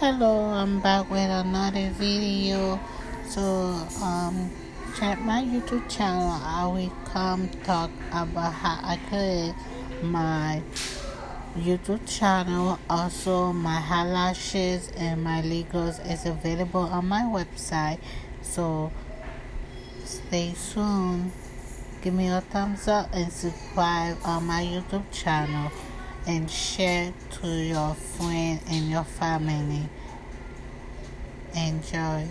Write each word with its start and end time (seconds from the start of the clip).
Hello, 0.00 0.46
I'm 0.46 0.80
back 0.80 1.08
with 1.08 1.30
another 1.30 1.88
video. 1.90 2.80
So, 3.28 3.42
um, 4.02 4.50
check 4.98 5.20
my 5.20 5.40
YouTube 5.40 5.88
channel. 5.88 6.30
I 6.42 6.66
will 6.66 6.92
come 7.04 7.48
talk 7.62 7.92
about 8.10 8.52
how 8.54 8.80
I 8.82 8.98
create 9.08 9.54
my 10.02 10.60
YouTube 11.56 12.00
channel. 12.08 12.80
Also, 12.90 13.52
my 13.52 13.80
eyelashes 13.88 14.90
and 14.96 15.22
my 15.22 15.40
Legos 15.42 16.04
is 16.10 16.26
available 16.26 16.80
on 16.80 17.06
my 17.06 17.22
website. 17.22 18.00
So, 18.42 18.90
stay 20.04 20.54
soon. 20.54 21.30
Give 22.02 22.12
me 22.12 22.28
a 22.30 22.40
thumbs 22.40 22.88
up 22.88 23.10
and 23.12 23.32
subscribe 23.32 24.18
on 24.24 24.44
my 24.44 24.60
YouTube 24.60 25.04
channel 25.12 25.70
and 26.26 26.50
share 26.50 27.12
to 27.30 27.48
your 27.48 27.94
friend 27.94 28.60
and 28.68 28.90
your 28.90 29.04
family. 29.04 29.88
Enjoy. 31.54 32.26